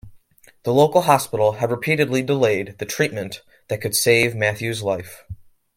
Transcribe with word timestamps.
The 0.63 0.73
local 0.73 1.01
hospital 1.03 1.51
had 1.51 1.69
repeatedly 1.69 2.23
delayed 2.23 2.79
the 2.79 2.87
treatment 2.87 3.43
that 3.67 3.81
could 3.81 3.95
save 3.95 4.33
Matthew's 4.33 4.81
life. 4.81 5.23